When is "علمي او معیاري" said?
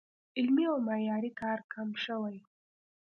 0.37-1.31